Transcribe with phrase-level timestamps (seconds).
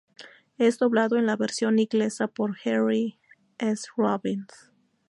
[0.57, 3.19] Es doblado en la versión inglesa por Harry
[3.59, 3.85] S.
[3.95, 4.71] Robins.